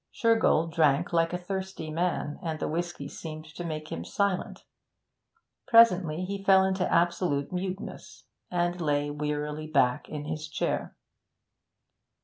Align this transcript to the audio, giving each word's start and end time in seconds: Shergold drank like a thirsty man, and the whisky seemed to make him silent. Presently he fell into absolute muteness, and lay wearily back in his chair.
Shergold 0.11 0.73
drank 0.73 1.13
like 1.13 1.31
a 1.31 1.37
thirsty 1.37 1.91
man, 1.91 2.39
and 2.41 2.59
the 2.59 2.67
whisky 2.67 3.07
seemed 3.07 3.45
to 3.53 3.63
make 3.63 3.91
him 3.91 4.03
silent. 4.03 4.65
Presently 5.67 6.25
he 6.25 6.43
fell 6.43 6.65
into 6.65 6.91
absolute 6.91 7.51
muteness, 7.51 8.23
and 8.49 8.81
lay 8.81 9.11
wearily 9.11 9.67
back 9.67 10.09
in 10.09 10.25
his 10.25 10.47
chair. 10.47 10.95